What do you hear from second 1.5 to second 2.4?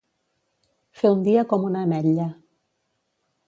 com una ametlla.